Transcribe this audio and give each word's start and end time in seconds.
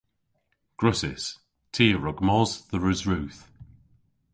Gwrussys. 0.79 1.23
Ty 1.73 1.85
a 1.95 1.97
wrug 1.97 2.19
mos 2.27 2.51
dhe 2.69 2.77
Resrudh. 2.79 3.39